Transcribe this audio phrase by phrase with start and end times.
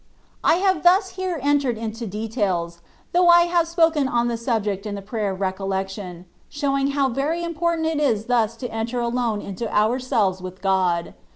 [0.43, 2.79] ft I HAVE thus here entered into details
[3.11, 7.43] (though I have spoken on the subject in the Prayer of Recollection,) showing how very
[7.43, 11.13] important it is thus to enter alone into ourselves with God.